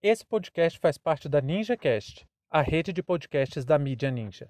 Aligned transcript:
Esse 0.00 0.24
podcast 0.24 0.78
faz 0.78 0.96
parte 0.96 1.28
da 1.28 1.40
NinjaCast, 1.40 2.24
a 2.48 2.62
rede 2.62 2.92
de 2.92 3.02
podcasts 3.02 3.64
da 3.64 3.76
mídia 3.76 4.12
Ninja. 4.12 4.48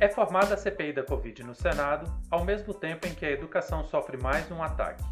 É 0.00 0.08
formada 0.08 0.54
a 0.54 0.56
CPI 0.56 0.94
da 0.94 1.04
Covid 1.04 1.44
no 1.44 1.54
Senado, 1.54 2.12
ao 2.28 2.44
mesmo 2.44 2.74
tempo 2.74 3.06
em 3.06 3.14
que 3.14 3.24
a 3.24 3.30
educação 3.30 3.84
sofre 3.84 4.16
mais 4.16 4.50
um 4.50 4.60
ataque. 4.60 5.04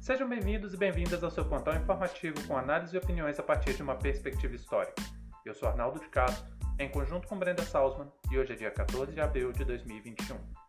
Sejam 0.00 0.28
bem-vindos 0.28 0.72
e 0.72 0.76
bem-vindas 0.76 1.24
ao 1.24 1.32
seu 1.32 1.44
plantão 1.44 1.74
informativo 1.74 2.46
com 2.46 2.56
análise 2.56 2.94
e 2.94 2.98
opiniões 2.98 3.40
a 3.40 3.42
partir 3.42 3.74
de 3.74 3.82
uma 3.82 3.96
perspectiva 3.96 4.54
histórica. 4.54 5.02
Eu 5.44 5.52
sou 5.52 5.68
Arnaldo 5.68 5.98
de 5.98 6.08
Castro, 6.10 6.48
em 6.78 6.88
conjunto 6.88 7.26
com 7.26 7.36
Brenda 7.36 7.64
Salzman, 7.64 8.06
e 8.30 8.38
hoje 8.38 8.52
é 8.52 8.56
dia 8.56 8.70
14 8.70 9.12
de 9.12 9.20
abril 9.20 9.50
de 9.50 9.64
2021. 9.64 10.63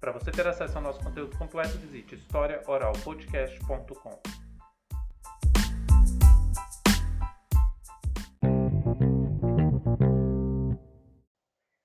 Para 0.00 0.12
você 0.12 0.30
ter 0.30 0.46
acesso 0.46 0.78
ao 0.78 0.82
nosso 0.82 1.02
conteúdo 1.02 1.36
completo, 1.36 1.76
visite 1.78 2.14
historiaoralpodcast.com. 2.14 4.22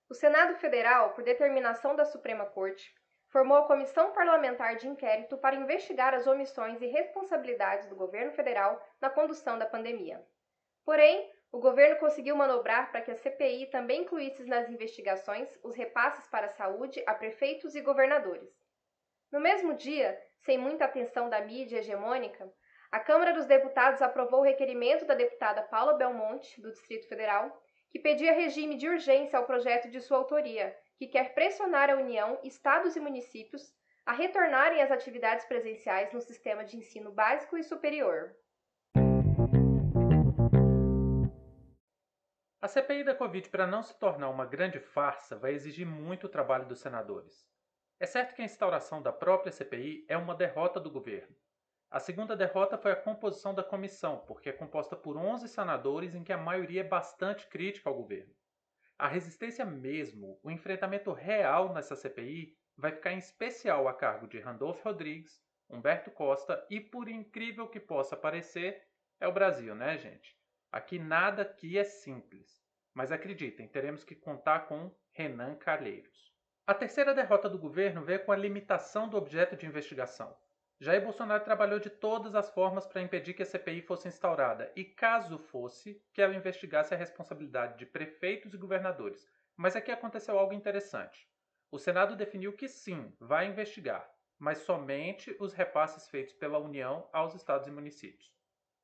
O 0.07 0.13
Senado 0.13 0.53
Federal, 0.57 1.15
por 1.15 1.23
determinação 1.23 1.95
da 1.95 2.05
Suprema 2.05 2.45
Corte, 2.45 2.93
formou 3.29 3.57
a 3.57 3.65
Comissão 3.65 4.13
Parlamentar 4.13 4.75
de 4.75 4.87
Inquérito 4.87 5.35
para 5.39 5.55
investigar 5.55 6.13
as 6.13 6.27
omissões 6.27 6.83
e 6.83 6.85
responsabilidades 6.85 7.89
do 7.89 7.95
governo 7.95 8.31
federal 8.31 8.79
na 9.01 9.09
condução 9.09 9.57
da 9.57 9.65
pandemia. 9.65 10.23
Porém, 10.85 11.32
o 11.53 11.59
governo 11.59 11.97
conseguiu 11.97 12.35
manobrar 12.35 12.91
para 12.91 13.01
que 13.01 13.11
a 13.11 13.15
CPI 13.15 13.67
também 13.67 14.01
incluísse 14.01 14.43
nas 14.45 14.67
investigações 14.71 15.47
os 15.63 15.75
repasses 15.75 16.27
para 16.27 16.47
a 16.47 16.49
saúde 16.49 17.03
a 17.05 17.13
prefeitos 17.13 17.75
e 17.75 17.81
governadores. 17.81 18.49
No 19.31 19.39
mesmo 19.39 19.75
dia, 19.75 20.19
sem 20.39 20.57
muita 20.57 20.85
atenção 20.85 21.29
da 21.29 21.41
mídia 21.41 21.77
hegemônica, 21.77 22.51
a 22.91 22.99
Câmara 22.99 23.33
dos 23.33 23.45
Deputados 23.45 24.01
aprovou 24.01 24.39
o 24.39 24.43
requerimento 24.43 25.05
da 25.05 25.13
deputada 25.13 25.61
Paula 25.61 25.93
Belmonte, 25.93 26.59
do 26.59 26.71
Distrito 26.71 27.07
Federal, 27.07 27.55
que 27.91 27.99
pedia 27.99 28.33
regime 28.33 28.75
de 28.75 28.89
urgência 28.89 29.37
ao 29.37 29.45
projeto 29.45 29.91
de 29.91 30.01
sua 30.01 30.17
autoria, 30.17 30.75
que 30.97 31.05
quer 31.05 31.35
pressionar 31.35 31.87
a 31.87 31.95
União, 31.95 32.39
estados 32.43 32.95
e 32.95 32.99
municípios 32.99 33.61
a 34.03 34.11
retornarem 34.11 34.81
às 34.81 34.89
atividades 34.89 35.45
presenciais 35.45 36.11
no 36.11 36.19
sistema 36.19 36.65
de 36.65 36.77
ensino 36.77 37.11
básico 37.11 37.55
e 37.59 37.63
superior. 37.63 38.35
A 42.63 42.67
CPI 42.69 43.03
da 43.03 43.13
Covid, 43.13 43.49
para 43.49 43.67
não 43.67 43.83
se 43.83 43.93
tornar 43.99 44.29
uma 44.29 44.45
grande 44.45 44.79
farsa, 44.79 45.35
vai 45.35 45.51
exigir 45.51 45.85
muito 45.85 46.29
trabalho 46.29 46.65
dos 46.65 46.79
senadores. 46.79 47.45
É 47.99 48.05
certo 48.05 48.33
que 48.33 48.41
a 48.41 48.45
instauração 48.45 49.01
da 49.01 49.11
própria 49.11 49.51
CPI 49.51 50.05
é 50.07 50.15
uma 50.15 50.33
derrota 50.33 50.79
do 50.79 50.89
governo. 50.89 51.35
A 51.91 51.99
segunda 51.99 52.37
derrota 52.37 52.77
foi 52.77 52.93
a 52.93 52.95
composição 52.95 53.53
da 53.53 53.65
comissão, 53.65 54.23
porque 54.25 54.47
é 54.47 54.53
composta 54.53 54.95
por 54.95 55.17
11 55.17 55.49
senadores 55.49 56.15
em 56.15 56.23
que 56.23 56.31
a 56.31 56.37
maioria 56.37 56.79
é 56.79 56.87
bastante 56.87 57.47
crítica 57.47 57.89
ao 57.89 57.97
governo. 57.97 58.33
A 58.97 59.09
resistência 59.09 59.65
mesmo, 59.65 60.39
o 60.41 60.49
enfrentamento 60.49 61.11
real 61.11 61.73
nessa 61.73 61.97
CPI, 61.97 62.57
vai 62.77 62.93
ficar 62.93 63.11
em 63.11 63.17
especial 63.17 63.89
a 63.89 63.93
cargo 63.93 64.25
de 64.25 64.39
Randolph 64.39 64.81
Rodrigues, 64.85 65.43
Humberto 65.69 66.11
Costa 66.11 66.65
e, 66.69 66.79
por 66.79 67.09
incrível 67.09 67.67
que 67.67 67.81
possa 67.81 68.15
parecer, 68.15 68.87
é 69.19 69.27
o 69.27 69.33
Brasil, 69.33 69.75
né, 69.75 69.97
gente? 69.97 70.41
Aqui 70.73 70.97
nada 70.97 71.43
aqui 71.43 71.77
é 71.77 71.83
simples. 71.83 72.59
Mas 72.95 73.11
acreditem, 73.11 73.67
teremos 73.67 74.03
que 74.03 74.15
contar 74.15 74.61
com 74.61 74.91
Renan 75.11 75.53
Calheiros. 75.53 76.33
A 76.65 76.73
terceira 76.73 77.13
derrota 77.13 77.47
do 77.47 77.59
governo 77.59 78.03
veio 78.03 78.25
com 78.25 78.31
a 78.31 78.35
limitação 78.35 79.07
do 79.07 79.15
objeto 79.15 79.55
de 79.55 79.67
investigação. 79.67 80.35
Jair 80.79 81.03
Bolsonaro 81.03 81.43
trabalhou 81.43 81.77
de 81.77 81.91
todas 81.91 82.33
as 82.33 82.49
formas 82.49 82.87
para 82.87 83.03
impedir 83.03 83.35
que 83.35 83.43
a 83.43 83.45
CPI 83.45 83.83
fosse 83.83 84.07
instaurada 84.07 84.71
e, 84.75 84.83
caso 84.83 85.37
fosse, 85.37 86.01
que 86.11 86.19
ela 86.19 86.33
investigasse 86.33 86.91
a 86.91 86.97
responsabilidade 86.97 87.77
de 87.77 87.85
prefeitos 87.85 88.55
e 88.55 88.57
governadores. 88.57 89.29
Mas 89.55 89.75
aqui 89.75 89.91
aconteceu 89.91 90.39
algo 90.39 90.53
interessante. 90.53 91.29
O 91.69 91.77
Senado 91.77 92.15
definiu 92.15 92.51
que 92.51 92.67
sim, 92.67 93.15
vai 93.19 93.45
investigar, 93.45 94.11
mas 94.39 94.57
somente 94.57 95.37
os 95.39 95.53
repasses 95.53 96.09
feitos 96.09 96.33
pela 96.33 96.57
União 96.57 97.07
aos 97.13 97.35
estados 97.35 97.67
e 97.67 97.71
municípios. 97.71 98.33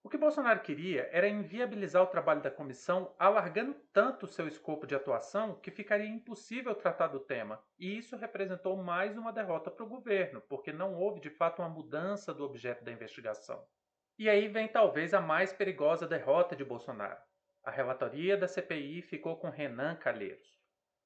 O 0.01 0.09
que 0.09 0.17
Bolsonaro 0.17 0.61
queria 0.61 1.09
era 1.11 1.27
inviabilizar 1.27 2.01
o 2.01 2.07
trabalho 2.07 2.41
da 2.41 2.49
comissão, 2.49 3.13
alargando 3.19 3.73
tanto 3.91 4.25
o 4.25 4.29
seu 4.29 4.47
escopo 4.47 4.87
de 4.87 4.95
atuação 4.95 5.59
que 5.59 5.69
ficaria 5.69 6.07
impossível 6.07 6.73
tratar 6.73 7.07
do 7.07 7.19
tema, 7.19 7.61
e 7.77 7.97
isso 7.97 8.15
representou 8.15 8.77
mais 8.77 9.17
uma 9.17 9.33
derrota 9.33 9.69
para 9.69 9.83
o 9.83 9.89
governo, 9.89 10.41
porque 10.47 10.71
não 10.71 10.95
houve 10.95 11.19
de 11.19 11.29
fato 11.29 11.61
uma 11.61 11.67
mudança 11.67 12.33
do 12.33 12.45
objeto 12.45 12.83
da 12.83 12.93
investigação. 12.93 13.61
E 14.17 14.29
aí 14.29 14.47
vem 14.47 14.69
talvez 14.69 15.13
a 15.13 15.19
mais 15.19 15.51
perigosa 15.51 16.07
derrota 16.07 16.55
de 16.55 16.63
Bolsonaro. 16.63 17.21
A 17.61 17.69
relatoria 17.69 18.37
da 18.37 18.47
CPI 18.47 19.01
ficou 19.01 19.35
com 19.35 19.49
Renan 19.49 19.95
Calheiros. 19.95 20.59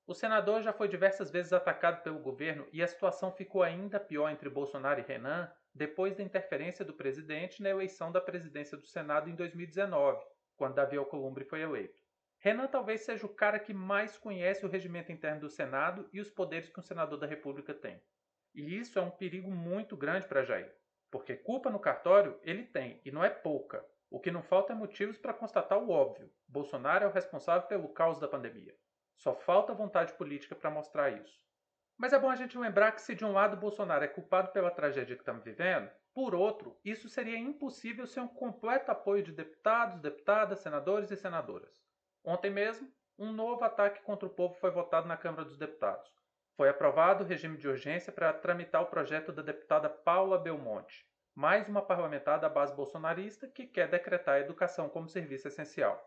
O 0.05 0.13
senador 0.13 0.61
já 0.61 0.73
foi 0.73 0.89
diversas 0.89 1.31
vezes 1.31 1.53
atacado 1.53 2.03
pelo 2.03 2.19
governo 2.19 2.67
e 2.73 2.83
a 2.83 2.87
situação 2.87 3.31
ficou 3.31 3.63
ainda 3.63 4.01
pior 4.01 4.29
entre 4.29 4.49
Bolsonaro 4.49 4.99
e 4.99 5.03
Renan 5.03 5.49
depois 5.73 6.13
da 6.13 6.21
interferência 6.21 6.83
do 6.83 6.93
presidente 6.93 7.63
na 7.63 7.69
eleição 7.69 8.11
da 8.11 8.19
presidência 8.19 8.77
do 8.77 8.85
Senado 8.85 9.29
em 9.29 9.35
2019, 9.35 10.21
quando 10.57 10.75
Davi 10.75 10.97
Alcolumbre 10.97 11.45
foi 11.45 11.61
eleito. 11.61 12.03
Renan 12.37 12.67
talvez 12.67 13.05
seja 13.05 13.25
o 13.25 13.33
cara 13.33 13.57
que 13.57 13.73
mais 13.73 14.17
conhece 14.17 14.65
o 14.65 14.69
regimento 14.69 15.09
interno 15.09 15.39
do 15.39 15.49
Senado 15.49 16.09
e 16.11 16.19
os 16.19 16.29
poderes 16.29 16.69
que 16.69 16.79
um 16.81 16.83
senador 16.83 17.17
da 17.17 17.25
República 17.25 17.73
tem. 17.73 18.03
E 18.53 18.77
isso 18.77 18.99
é 18.99 19.01
um 19.01 19.09
perigo 19.09 19.49
muito 19.49 19.95
grande 19.95 20.27
para 20.27 20.43
Jair, 20.43 20.75
porque 21.09 21.37
culpa 21.37 21.69
no 21.69 21.79
cartório 21.79 22.37
ele 22.43 22.65
tem, 22.65 22.99
e 23.05 23.11
não 23.11 23.23
é 23.23 23.29
pouca. 23.29 23.83
O 24.11 24.19
que 24.19 24.29
não 24.29 24.43
falta 24.43 24.73
é 24.73 24.75
motivos 24.75 25.17
para 25.17 25.33
constatar 25.33 25.79
o 25.79 25.89
óbvio: 25.89 26.29
Bolsonaro 26.45 27.05
é 27.05 27.07
o 27.07 27.13
responsável 27.13 27.67
pelo 27.69 27.87
caos 27.87 28.19
da 28.19 28.27
pandemia. 28.27 28.75
Só 29.17 29.35
falta 29.35 29.73
vontade 29.73 30.13
política 30.13 30.55
para 30.55 30.69
mostrar 30.69 31.09
isso. 31.09 31.43
Mas 31.97 32.13
é 32.13 32.19
bom 32.19 32.29
a 32.29 32.35
gente 32.35 32.57
lembrar 32.57 32.91
que 32.91 33.01
se 33.01 33.15
de 33.15 33.23
um 33.23 33.31
lado 33.31 33.55
Bolsonaro 33.55 34.03
é 34.03 34.07
culpado 34.07 34.51
pela 34.51 34.71
tragédia 34.71 35.15
que 35.15 35.21
estamos 35.21 35.43
vivendo, 35.43 35.89
por 36.13 36.35
outro, 36.35 36.79
isso 36.83 37.09
seria 37.09 37.37
impossível 37.37 38.05
sem 38.05 38.21
um 38.21 38.27
completo 38.27 38.91
apoio 38.91 39.23
de 39.23 39.31
deputados, 39.31 39.99
deputadas, 39.99 40.59
senadores 40.59 41.09
e 41.09 41.17
senadoras. 41.17 41.81
Ontem 42.23 42.51
mesmo, 42.51 42.91
um 43.17 43.31
novo 43.31 43.63
ataque 43.63 44.01
contra 44.03 44.27
o 44.27 44.33
povo 44.33 44.53
foi 44.55 44.69
votado 44.69 45.07
na 45.07 45.17
Câmara 45.17 45.45
dos 45.45 45.57
Deputados. 45.57 46.11
Foi 46.55 46.69
aprovado 46.69 47.23
o 47.23 47.27
regime 47.27 47.57
de 47.57 47.67
urgência 47.67 48.11
para 48.11 48.31
tramitar 48.31 48.81
o 48.83 48.87
projeto 48.87 49.31
da 49.31 49.41
deputada 49.41 49.89
Paula 49.89 50.37
Belmonte, 50.37 51.03
mais 51.33 51.67
uma 51.67 51.81
parlamentar 51.81 52.39
da 52.39 52.47
base 52.47 52.75
bolsonarista 52.75 53.47
que 53.47 53.65
quer 53.65 53.87
decretar 53.87 54.35
a 54.35 54.39
educação 54.39 54.87
como 54.89 55.09
serviço 55.09 55.47
essencial. 55.47 55.99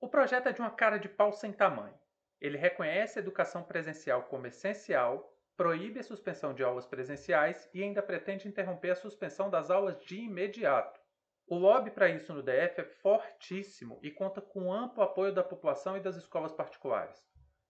O 0.00 0.08
projeto 0.08 0.48
é 0.48 0.52
de 0.52 0.60
uma 0.60 0.70
cara 0.70 0.98
de 0.98 1.08
pau 1.08 1.32
sem 1.32 1.52
tamanho. 1.52 1.98
Ele 2.42 2.58
reconhece 2.58 3.20
a 3.20 3.22
educação 3.22 3.62
presencial 3.62 4.24
como 4.24 4.48
essencial, 4.48 5.32
proíbe 5.56 6.00
a 6.00 6.02
suspensão 6.02 6.52
de 6.52 6.64
aulas 6.64 6.84
presenciais 6.84 7.70
e 7.72 7.80
ainda 7.80 8.02
pretende 8.02 8.48
interromper 8.48 8.90
a 8.90 8.96
suspensão 8.96 9.48
das 9.48 9.70
aulas 9.70 10.02
de 10.02 10.16
imediato. 10.16 11.00
O 11.46 11.56
lobby 11.56 11.92
para 11.92 12.08
isso 12.08 12.34
no 12.34 12.42
DF 12.42 12.80
é 12.80 12.84
fortíssimo 12.84 14.00
e 14.02 14.10
conta 14.10 14.40
com 14.40 14.72
amplo 14.72 15.04
apoio 15.04 15.32
da 15.32 15.44
população 15.44 15.96
e 15.96 16.00
das 16.00 16.16
escolas 16.16 16.52
particulares. 16.52 17.16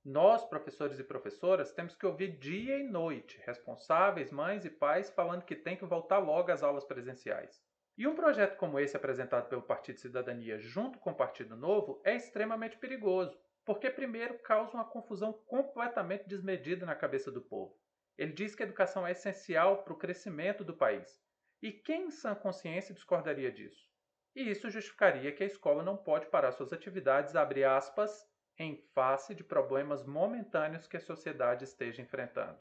Nós, 0.03 0.43
professores 0.47 0.99
e 0.99 1.05
professoras, 1.05 1.75
temos 1.75 1.95
que 1.95 2.07
ouvir 2.07 2.39
dia 2.39 2.79
e 2.79 2.83
noite 2.83 3.39
responsáveis, 3.45 4.33
mães 4.33 4.65
e 4.65 4.71
pais 4.71 5.11
falando 5.11 5.45
que 5.45 5.55
tem 5.55 5.77
que 5.77 5.85
voltar 5.85 6.17
logo 6.17 6.51
às 6.51 6.63
aulas 6.63 6.87
presenciais. 6.87 7.63
E 7.99 8.07
um 8.07 8.15
projeto 8.15 8.57
como 8.57 8.81
esse 8.81 8.97
apresentado 8.97 9.51
pelo 9.51 9.61
Partido 9.61 10.01
Cidadania 10.01 10.59
junto 10.59 10.99
com 10.99 11.11
o 11.11 11.15
Partido 11.15 11.55
Novo 11.55 12.01
é 12.07 12.17
extremamente 12.17 12.79
perigoso, 12.79 13.39
porque, 13.65 13.91
primeiro, 13.91 14.39
causa 14.41 14.73
uma 14.73 14.85
confusão 14.85 15.33
completamente 15.33 16.29
desmedida 16.29 16.85
na 16.85 16.95
cabeça 16.95 17.31
do 17.31 17.41
povo. 17.41 17.79
Ele 18.19 18.33
diz 18.33 18.55
que 18.55 18.63
a 18.63 18.67
educação 18.67 19.07
é 19.07 19.13
essencial 19.13 19.83
para 19.83 19.93
o 19.93 19.99
crescimento 19.99 20.65
do 20.65 20.77
país. 20.77 21.23
E 21.63 21.73
quem 21.73 22.07
em 22.07 22.11
sã 22.11 22.35
consciência 22.35 22.95
discordaria 22.95 23.51
disso? 23.51 23.89
E 24.35 24.51
isso 24.51 24.71
justificaria 24.71 25.33
que 25.33 25.43
a 25.43 25.47
escola 25.47 25.83
não 25.83 25.97
pode 25.97 26.27
parar 26.27 26.53
suas 26.53 26.73
atividades, 26.73 27.37
abre 27.37 27.65
aspas, 27.65 28.27
em 28.59 28.77
face 28.95 29.35
de 29.35 29.45
problemas 29.45 30.05
momentâneos 30.05 30.87
que 30.87 30.97
a 30.97 31.01
sociedade 31.01 31.65
esteja 31.65 32.03
enfrentando. 32.03 32.59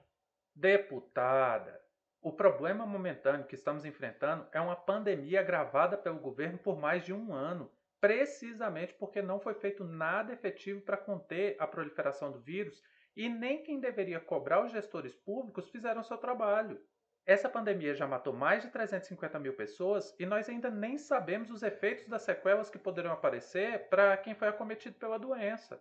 Deputada, 0.53 1.81
o 2.21 2.31
problema 2.31 2.85
momentâneo 2.85 3.47
que 3.47 3.55
estamos 3.55 3.85
enfrentando 3.85 4.47
é 4.51 4.61
uma 4.61 4.75
pandemia 4.75 5.39
agravada 5.39 5.97
pelo 5.97 6.19
governo 6.19 6.57
por 6.59 6.77
mais 6.77 7.03
de 7.03 7.13
um 7.13 7.33
ano 7.33 7.71
precisamente 8.01 8.95
porque 8.95 9.21
não 9.21 9.39
foi 9.39 9.53
feito 9.53 9.83
nada 9.83 10.33
efetivo 10.33 10.81
para 10.81 10.97
conter 10.97 11.55
a 11.59 11.67
proliferação 11.67 12.31
do 12.31 12.39
vírus 12.39 12.81
e 13.15 13.29
nem 13.29 13.61
quem 13.61 13.79
deveria 13.79 14.19
cobrar 14.19 14.65
os 14.65 14.71
gestores 14.71 15.15
públicos 15.15 15.69
fizeram 15.69 16.03
seu 16.03 16.17
trabalho. 16.17 16.81
Essa 17.23 17.47
pandemia 17.47 17.93
já 17.93 18.07
matou 18.07 18.33
mais 18.33 18.63
de 18.63 18.71
350 18.71 19.37
mil 19.37 19.53
pessoas 19.53 20.15
e 20.19 20.25
nós 20.25 20.49
ainda 20.49 20.71
nem 20.71 20.97
sabemos 20.97 21.51
os 21.51 21.61
efeitos 21.61 22.07
das 22.07 22.23
sequelas 22.23 22.71
que 22.71 22.79
poderão 22.79 23.11
aparecer 23.11 23.87
para 23.89 24.17
quem 24.17 24.33
foi 24.33 24.47
acometido 24.47 24.97
pela 24.97 25.19
doença. 25.19 25.79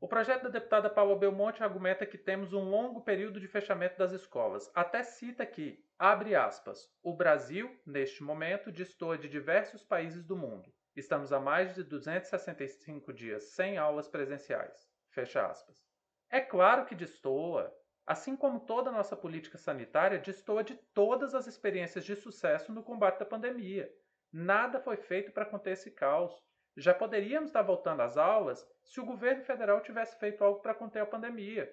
O 0.00 0.08
projeto 0.08 0.42
da 0.42 0.48
deputada 0.48 0.90
Paula 0.90 1.16
Belmonte 1.16 1.62
argumenta 1.62 2.04
que 2.04 2.18
temos 2.18 2.52
um 2.52 2.68
longo 2.68 3.02
período 3.02 3.38
de 3.38 3.46
fechamento 3.46 3.96
das 3.96 4.10
escolas. 4.10 4.68
Até 4.74 5.04
cita 5.04 5.46
que, 5.46 5.86
abre 5.96 6.34
aspas, 6.34 6.92
o 7.04 7.14
Brasil, 7.14 7.70
neste 7.86 8.24
momento, 8.24 8.72
destoa 8.72 9.16
de 9.16 9.28
diversos 9.28 9.84
países 9.84 10.24
do 10.24 10.36
mundo. 10.36 10.74
Estamos 10.94 11.32
há 11.32 11.40
mais 11.40 11.74
de 11.74 11.82
265 11.82 13.14
dias 13.14 13.44
sem 13.44 13.78
aulas 13.78 14.08
presenciais. 14.08 14.86
Fecha 15.08 15.46
aspas. 15.46 15.82
É 16.28 16.38
claro 16.38 16.84
que 16.84 16.94
destoa. 16.94 17.74
Assim 18.06 18.36
como 18.36 18.60
toda 18.60 18.90
a 18.90 18.92
nossa 18.92 19.16
política 19.16 19.56
sanitária 19.56 20.18
destoa 20.18 20.62
de 20.62 20.74
todas 20.92 21.34
as 21.34 21.46
experiências 21.46 22.04
de 22.04 22.14
sucesso 22.14 22.72
no 22.72 22.82
combate 22.82 23.22
à 23.22 23.26
pandemia. 23.26 23.90
Nada 24.30 24.80
foi 24.80 24.96
feito 24.96 25.32
para 25.32 25.46
conter 25.46 25.72
esse 25.72 25.90
caos. 25.90 26.36
Já 26.76 26.92
poderíamos 26.92 27.48
estar 27.48 27.62
voltando 27.62 28.02
às 28.02 28.18
aulas 28.18 28.66
se 28.82 29.00
o 29.00 29.06
governo 29.06 29.42
federal 29.44 29.80
tivesse 29.80 30.18
feito 30.18 30.44
algo 30.44 30.60
para 30.60 30.74
conter 30.74 31.00
a 31.00 31.06
pandemia. 31.06 31.72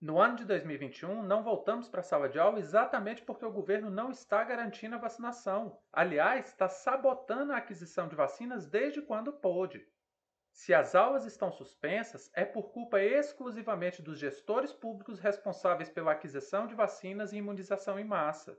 No 0.00 0.18
ano 0.18 0.34
de 0.34 0.46
2021, 0.46 1.22
não 1.22 1.42
voltamos 1.42 1.86
para 1.86 2.00
a 2.00 2.02
sala 2.02 2.26
de 2.26 2.38
aula 2.38 2.58
exatamente 2.58 3.20
porque 3.20 3.44
o 3.44 3.52
governo 3.52 3.90
não 3.90 4.10
está 4.10 4.42
garantindo 4.42 4.94
a 4.94 4.98
vacinação. 4.98 5.78
Aliás, 5.92 6.46
está 6.46 6.70
sabotando 6.70 7.52
a 7.52 7.58
aquisição 7.58 8.08
de 8.08 8.16
vacinas 8.16 8.66
desde 8.66 9.02
quando 9.02 9.30
pôde. 9.30 9.86
Se 10.50 10.72
as 10.72 10.94
aulas 10.94 11.26
estão 11.26 11.52
suspensas, 11.52 12.30
é 12.34 12.46
por 12.46 12.72
culpa 12.72 12.98
exclusivamente 12.98 14.00
dos 14.00 14.18
gestores 14.18 14.72
públicos 14.72 15.20
responsáveis 15.20 15.90
pela 15.90 16.12
aquisição 16.12 16.66
de 16.66 16.74
vacinas 16.74 17.34
e 17.34 17.36
imunização 17.36 18.00
em 18.00 18.04
massa. 18.04 18.58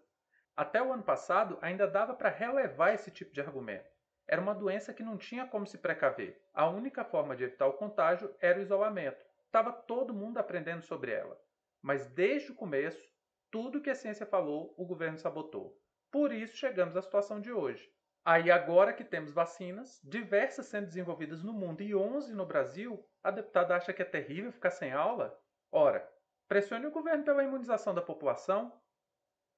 Até 0.56 0.80
o 0.80 0.94
ano 0.94 1.02
passado, 1.02 1.58
ainda 1.60 1.88
dava 1.88 2.14
para 2.14 2.30
relevar 2.30 2.94
esse 2.94 3.10
tipo 3.10 3.34
de 3.34 3.42
argumento. 3.42 3.90
Era 4.28 4.40
uma 4.40 4.54
doença 4.54 4.94
que 4.94 5.02
não 5.02 5.18
tinha 5.18 5.48
como 5.48 5.66
se 5.66 5.80
precaver. 5.80 6.40
A 6.54 6.70
única 6.70 7.04
forma 7.04 7.36
de 7.36 7.46
evitar 7.46 7.66
o 7.66 7.74
contágio 7.74 8.32
era 8.40 8.60
o 8.60 8.62
isolamento. 8.62 9.31
Estava 9.52 9.74
todo 9.74 10.14
mundo 10.14 10.38
aprendendo 10.38 10.82
sobre 10.82 11.12
ela. 11.12 11.38
Mas 11.82 12.08
desde 12.08 12.54
o 12.54 12.56
começo, 12.56 13.06
tudo 13.52 13.82
que 13.82 13.90
a 13.90 13.96
ciência 13.96 14.26
falou, 14.26 14.74
o 14.78 14.86
governo 14.86 15.18
sabotou. 15.18 15.78
Por 16.10 16.32
isso 16.32 16.56
chegamos 16.56 16.96
à 16.96 17.02
situação 17.02 17.42
de 17.42 17.52
hoje. 17.52 17.94
Aí 18.24 18.50
agora 18.50 18.94
que 18.94 19.04
temos 19.04 19.34
vacinas, 19.34 20.00
diversas 20.06 20.68
sendo 20.68 20.86
desenvolvidas 20.86 21.44
no 21.44 21.52
mundo 21.52 21.82
e 21.82 21.94
11 21.94 22.34
no 22.34 22.46
Brasil, 22.46 23.06
a 23.22 23.30
deputada 23.30 23.76
acha 23.76 23.92
que 23.92 24.02
é 24.02 24.06
terrível 24.06 24.54
ficar 24.54 24.72
sem 24.72 24.94
aula? 24.94 25.38
Ora, 25.70 26.10
pressione 26.48 26.88
o 26.88 26.92
governo 26.92 27.26
pela 27.26 27.44
imunização 27.44 27.94
da 27.94 28.02
população, 28.02 28.82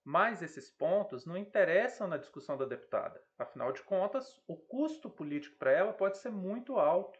mas 0.03 0.41
esses 0.41 0.71
pontos 0.71 1.23
não 1.23 1.37
interessam 1.37 2.07
na 2.07 2.17
discussão 2.17 2.57
da 2.57 2.65
deputada. 2.65 3.23
Afinal 3.37 3.71
de 3.71 3.83
contas, 3.83 4.41
o 4.47 4.57
custo 4.57 5.07
político 5.07 5.55
para 5.59 5.71
ela 5.71 5.93
pode 5.93 6.17
ser 6.17 6.31
muito 6.31 6.79
alto. 6.79 7.19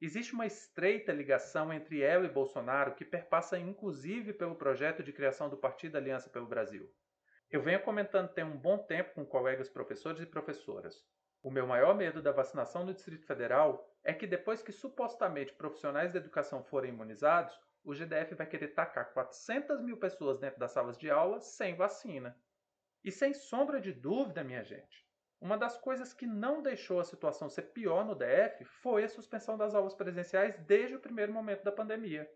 Existe 0.00 0.32
uma 0.32 0.46
estreita 0.46 1.12
ligação 1.12 1.72
entre 1.72 2.02
ela 2.02 2.24
e 2.24 2.30
Bolsonaro 2.30 2.94
que 2.94 3.04
perpassa 3.04 3.58
inclusive 3.58 4.32
pelo 4.32 4.54
projeto 4.54 5.02
de 5.02 5.12
criação 5.12 5.50
do 5.50 5.56
Partido 5.56 5.96
Aliança 5.96 6.30
pelo 6.30 6.46
Brasil. 6.46 6.88
Eu 7.50 7.60
venho 7.60 7.82
comentando 7.82 8.32
tem 8.32 8.44
um 8.44 8.56
bom 8.56 8.78
tempo 8.78 9.14
com 9.14 9.26
colegas 9.26 9.68
professores 9.68 10.20
e 10.20 10.26
professoras. 10.26 11.04
O 11.42 11.50
meu 11.50 11.66
maior 11.66 11.96
medo 11.96 12.22
da 12.22 12.30
vacinação 12.30 12.84
no 12.84 12.94
Distrito 12.94 13.26
Federal 13.26 13.92
é 14.04 14.14
que 14.14 14.26
depois 14.26 14.62
que 14.62 14.70
supostamente 14.70 15.54
profissionais 15.54 16.12
da 16.12 16.20
educação 16.20 16.62
forem 16.62 16.92
imunizados, 16.92 17.58
o 17.82 17.92
GDF 17.92 18.36
vai 18.36 18.46
querer 18.46 18.68
tacar 18.68 19.12
400 19.12 19.80
mil 19.82 19.96
pessoas 19.96 20.38
dentro 20.38 20.60
das 20.60 20.70
salas 20.70 20.96
de 20.96 21.10
aula 21.10 21.40
sem 21.40 21.74
vacina. 21.74 22.38
E 23.02 23.10
sem 23.10 23.34
sombra 23.34 23.80
de 23.80 23.92
dúvida, 23.92 24.44
minha 24.44 24.62
gente, 24.62 25.07
uma 25.40 25.56
das 25.56 25.78
coisas 25.78 26.12
que 26.12 26.26
não 26.26 26.62
deixou 26.62 27.00
a 27.00 27.04
situação 27.04 27.48
ser 27.48 27.72
pior 27.72 28.04
no 28.04 28.14
DF 28.14 28.64
foi 28.64 29.04
a 29.04 29.08
suspensão 29.08 29.56
das 29.56 29.74
aulas 29.74 29.94
presenciais 29.94 30.56
desde 30.66 30.96
o 30.96 31.00
primeiro 31.00 31.32
momento 31.32 31.62
da 31.62 31.72
pandemia. 31.72 32.28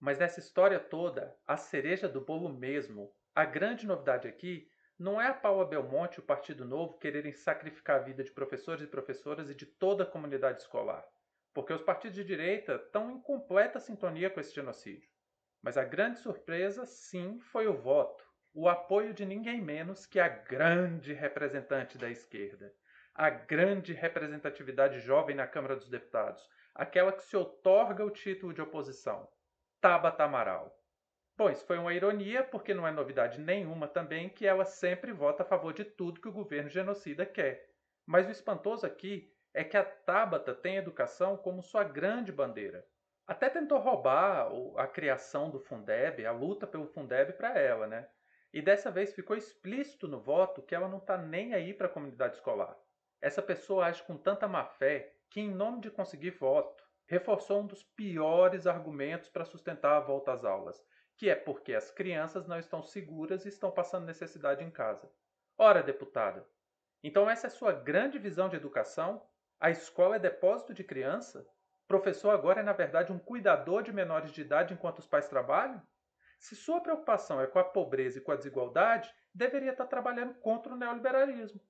Mas 0.00 0.18
nessa 0.18 0.40
história 0.40 0.80
toda, 0.80 1.36
a 1.46 1.56
cereja 1.56 2.08
do 2.08 2.20
bolo 2.20 2.48
mesmo, 2.48 3.12
a 3.34 3.44
grande 3.44 3.86
novidade 3.86 4.26
aqui, 4.28 4.68
não 4.98 5.20
é 5.20 5.28
a 5.28 5.34
Paula 5.34 5.66
Belmonte 5.66 6.18
e 6.18 6.20
o 6.20 6.26
Partido 6.26 6.64
Novo 6.64 6.98
quererem 6.98 7.32
sacrificar 7.32 8.00
a 8.00 8.04
vida 8.04 8.24
de 8.24 8.32
professores 8.32 8.82
e 8.82 8.86
professoras 8.86 9.50
e 9.50 9.54
de 9.54 9.66
toda 9.66 10.04
a 10.04 10.06
comunidade 10.06 10.62
escolar 10.62 11.06
porque 11.56 11.72
os 11.72 11.80
partidos 11.80 12.14
de 12.14 12.22
direita 12.22 12.74
estão 12.74 13.10
em 13.10 13.18
completa 13.18 13.80
sintonia 13.80 14.28
com 14.28 14.38
esse 14.38 14.54
genocídio. 14.54 15.08
Mas 15.62 15.78
a 15.78 15.84
grande 15.84 16.18
surpresa, 16.18 16.84
sim, 16.84 17.40
foi 17.40 17.66
o 17.66 17.72
voto, 17.72 18.25
o 18.58 18.70
apoio 18.70 19.12
de 19.12 19.26
ninguém 19.26 19.60
menos 19.60 20.06
que 20.06 20.18
a 20.18 20.28
grande 20.28 21.12
representante 21.12 21.98
da 21.98 22.08
esquerda, 22.08 22.72
a 23.14 23.28
grande 23.28 23.92
representatividade 23.92 24.98
jovem 25.00 25.36
na 25.36 25.46
Câmara 25.46 25.76
dos 25.76 25.90
Deputados, 25.90 26.42
aquela 26.74 27.12
que 27.12 27.22
se 27.22 27.36
otorga 27.36 28.02
o 28.02 28.10
título 28.10 28.54
de 28.54 28.62
oposição, 28.62 29.28
Tabata 29.78 30.24
Amaral. 30.24 30.74
Pois 31.36 31.62
foi 31.64 31.76
uma 31.76 31.92
ironia, 31.92 32.42
porque 32.44 32.72
não 32.72 32.86
é 32.86 32.90
novidade 32.90 33.38
nenhuma 33.38 33.86
também 33.86 34.30
que 34.30 34.46
ela 34.46 34.64
sempre 34.64 35.12
vota 35.12 35.42
a 35.42 35.46
favor 35.46 35.74
de 35.74 35.84
tudo 35.84 36.18
que 36.18 36.28
o 36.28 36.32
governo 36.32 36.70
genocida 36.70 37.26
quer. 37.26 37.68
Mas 38.06 38.26
o 38.26 38.30
espantoso 38.30 38.86
aqui 38.86 39.30
é 39.52 39.64
que 39.64 39.76
a 39.76 39.84
Tabata 39.84 40.54
tem 40.54 40.78
educação 40.78 41.36
como 41.36 41.62
sua 41.62 41.84
grande 41.84 42.32
bandeira. 42.32 42.86
Até 43.26 43.50
tentou 43.50 43.78
roubar 43.78 44.48
a 44.78 44.86
criação 44.86 45.50
do 45.50 45.60
Fundeb, 45.60 46.24
a 46.24 46.32
luta 46.32 46.66
pelo 46.66 46.86
Fundeb 46.86 47.34
para 47.34 47.58
ela, 47.58 47.86
né? 47.86 48.08
E 48.56 48.62
dessa 48.62 48.90
vez 48.90 49.12
ficou 49.12 49.36
explícito 49.36 50.08
no 50.08 50.18
voto 50.18 50.62
que 50.62 50.74
ela 50.74 50.88
não 50.88 50.96
está 50.96 51.18
nem 51.18 51.52
aí 51.52 51.74
para 51.74 51.88
a 51.88 51.90
comunidade 51.90 52.36
escolar. 52.36 52.74
Essa 53.20 53.42
pessoa 53.42 53.84
age 53.84 54.02
com 54.04 54.16
tanta 54.16 54.48
má 54.48 54.64
fé 54.64 55.14
que, 55.28 55.42
em 55.42 55.54
nome 55.54 55.82
de 55.82 55.90
conseguir 55.90 56.30
voto, 56.30 56.82
reforçou 57.06 57.60
um 57.60 57.66
dos 57.66 57.82
piores 57.82 58.66
argumentos 58.66 59.28
para 59.28 59.44
sustentar 59.44 59.98
a 59.98 60.00
volta 60.00 60.32
às 60.32 60.42
aulas, 60.42 60.82
que 61.18 61.28
é 61.28 61.34
porque 61.34 61.74
as 61.74 61.90
crianças 61.90 62.46
não 62.46 62.58
estão 62.58 62.82
seguras 62.82 63.44
e 63.44 63.50
estão 63.50 63.70
passando 63.70 64.06
necessidade 64.06 64.64
em 64.64 64.70
casa. 64.70 65.06
Ora, 65.58 65.82
deputada, 65.82 66.48
então 67.02 67.28
essa 67.28 67.48
é 67.48 67.50
sua 67.50 67.72
grande 67.72 68.18
visão 68.18 68.48
de 68.48 68.56
educação? 68.56 69.22
A 69.60 69.68
escola 69.68 70.16
é 70.16 70.18
depósito 70.18 70.72
de 70.72 70.82
criança? 70.82 71.46
Professor 71.86 72.30
agora 72.30 72.60
é, 72.60 72.64
na 72.64 72.72
verdade, 72.72 73.12
um 73.12 73.18
cuidador 73.18 73.82
de 73.82 73.92
menores 73.92 74.32
de 74.32 74.40
idade 74.40 74.72
enquanto 74.72 75.00
os 75.00 75.06
pais 75.06 75.28
trabalham? 75.28 75.82
Se 76.38 76.54
sua 76.54 76.80
preocupação 76.80 77.40
é 77.40 77.46
com 77.46 77.58
a 77.58 77.64
pobreza 77.64 78.18
e 78.18 78.20
com 78.20 78.32
a 78.32 78.36
desigualdade, 78.36 79.12
deveria 79.34 79.72
estar 79.72 79.86
trabalhando 79.86 80.34
contra 80.34 80.72
o 80.72 80.76
neoliberalismo. 80.76 81.60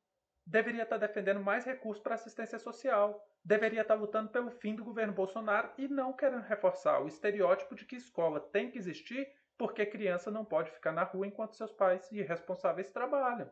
Deveria 0.47 0.85
estar 0.85 0.97
defendendo 0.97 1.41
mais 1.41 1.65
recursos 1.65 2.03
para 2.03 2.15
assistência 2.15 2.59
social. 2.59 3.25
Deveria 3.45 3.83
estar 3.83 3.95
lutando 3.95 4.31
pelo 4.31 4.51
fim 4.51 4.75
do 4.75 4.85
governo 4.85 5.13
Bolsonaro 5.13 5.73
e 5.77 5.89
não 5.89 6.13
querendo 6.13 6.43
reforçar 6.43 7.01
o 7.01 7.09
estereótipo 7.09 7.75
de 7.75 7.85
que 7.85 7.97
escola 7.97 8.41
tem 8.41 8.71
que 8.71 8.79
existir 8.79 9.27
porque 9.59 9.87
criança 9.87 10.31
não 10.31 10.45
pode 10.45 10.71
ficar 10.71 10.93
na 10.93 11.03
rua 11.03 11.27
enquanto 11.27 11.57
seus 11.57 11.73
pais 11.73 12.11
irresponsáveis 12.13 12.91
trabalham. 12.91 13.51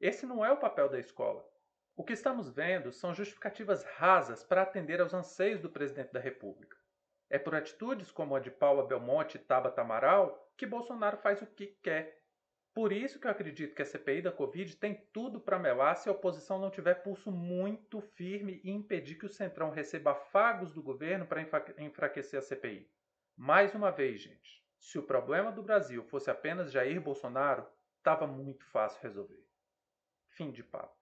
Esse 0.00 0.26
não 0.26 0.44
é 0.44 0.50
o 0.50 0.58
papel 0.58 0.88
da 0.88 0.98
escola. 0.98 1.46
O 1.94 2.02
que 2.02 2.14
estamos 2.14 2.50
vendo 2.50 2.90
são 2.90 3.14
justificativas 3.14 3.84
rasas 3.84 4.42
para 4.42 4.62
atender 4.62 5.00
aos 5.00 5.12
anseios 5.12 5.60
do 5.60 5.70
presidente 5.70 6.12
da 6.12 6.18
República. 6.18 6.76
É 7.32 7.38
por 7.38 7.54
atitudes 7.54 8.10
como 8.10 8.36
a 8.36 8.40
de 8.40 8.50
Paula 8.50 8.86
Belmonte 8.86 9.38
e 9.38 9.40
Tabata 9.40 9.80
Amaral 9.80 10.52
que 10.54 10.66
Bolsonaro 10.66 11.16
faz 11.16 11.40
o 11.40 11.46
que 11.46 11.68
quer. 11.82 12.20
Por 12.74 12.92
isso 12.92 13.18
que 13.18 13.26
eu 13.26 13.30
acredito 13.30 13.74
que 13.74 13.80
a 13.80 13.86
CPI 13.86 14.20
da 14.20 14.30
Covid 14.30 14.76
tem 14.76 15.08
tudo 15.14 15.40
para 15.40 15.58
melar 15.58 15.96
se 15.96 16.10
a 16.10 16.12
oposição 16.12 16.58
não 16.58 16.70
tiver 16.70 16.96
pulso 16.96 17.32
muito 17.32 18.02
firme 18.02 18.60
e 18.62 18.70
impedir 18.70 19.16
que 19.16 19.24
o 19.24 19.32
Centrão 19.32 19.70
receba 19.70 20.10
afagos 20.10 20.74
do 20.74 20.82
governo 20.82 21.26
para 21.26 21.40
enfraquecer 21.78 22.38
a 22.38 22.42
CPI. 22.42 22.86
Mais 23.34 23.74
uma 23.74 23.90
vez, 23.90 24.20
gente, 24.20 24.62
se 24.78 24.98
o 24.98 25.02
problema 25.02 25.50
do 25.50 25.62
Brasil 25.62 26.04
fosse 26.04 26.30
apenas 26.30 26.70
Jair 26.70 27.00
Bolsonaro, 27.00 27.66
estava 27.96 28.26
muito 28.26 28.66
fácil 28.66 29.00
resolver. 29.00 29.42
Fim 30.28 30.50
de 30.50 30.62
papo. 30.62 31.01